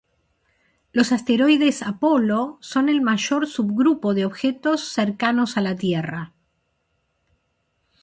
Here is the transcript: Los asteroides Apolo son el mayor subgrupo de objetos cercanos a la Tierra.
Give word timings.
Los 0.93 1.11
asteroides 1.11 1.83
Apolo 1.83 2.57
son 2.59 2.89
el 2.89 3.01
mayor 3.03 3.45
subgrupo 3.45 4.15
de 4.15 4.25
objetos 4.25 4.81
cercanos 4.89 5.57
a 5.57 5.61
la 5.61 5.75
Tierra. 5.75 6.33